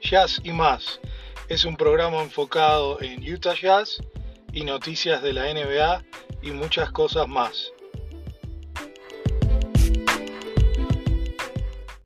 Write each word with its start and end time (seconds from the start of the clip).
Jazz 0.00 0.40
y 0.44 0.52
más. 0.52 1.00
Es 1.48 1.64
un 1.64 1.76
programa 1.76 2.22
enfocado 2.22 3.00
en 3.00 3.22
Utah 3.22 3.54
Jazz 3.54 4.02
y 4.52 4.64
noticias 4.64 5.22
de 5.22 5.32
la 5.32 5.52
NBA 5.52 6.04
y 6.42 6.50
muchas 6.50 6.90
cosas 6.90 7.28
más. 7.28 7.72